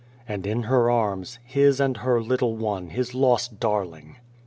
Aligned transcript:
and, 0.27 0.47
in 0.47 0.63
her 0.63 0.89
arms, 0.89 1.37
his 1.43 1.79
and 1.79 1.97
her 1.97 2.19
little 2.19 2.57
one, 2.57 2.87
his 2.89 3.13
lost 3.13 3.59
darling 3.59 4.15